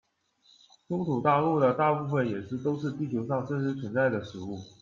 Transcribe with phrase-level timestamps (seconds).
[0.87, 4.57] 中土大陆的大部分饮食都是地球上真实存在的食物。